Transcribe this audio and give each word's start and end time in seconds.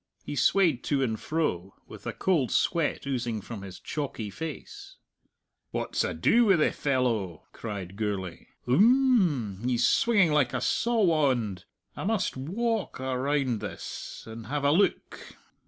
He 0.23 0.35
swayed 0.35 0.83
to 0.85 1.03
and 1.03 1.19
fro, 1.19 1.75
with 1.85 2.07
a 2.07 2.11
cold 2.11 2.51
sweat 2.51 3.05
oozing 3.05 3.39
from 3.39 3.61
his 3.61 3.79
chalky 3.79 4.31
face. 4.31 4.95
"What's 5.69 6.03
ado 6.03 6.45
wi' 6.47 6.55
the 6.55 6.71
fellow?" 6.71 7.43
cried 7.53 7.97
Gourlay. 7.97 8.47
"Oom? 8.67 9.61
He's 9.63 9.87
swinging 9.87 10.31
like 10.31 10.55
a 10.55 10.59
saugh 10.59 11.03
wand. 11.03 11.65
I 11.95 12.03
must 12.05 12.35
wa 12.35 12.87
alk 12.87 12.97
round 12.97 13.59
this 13.59 14.23
and 14.25 14.47
have 14.47 14.63
a 14.65 14.71
look!" 14.71 15.35